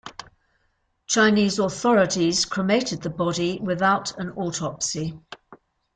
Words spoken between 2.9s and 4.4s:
the body without an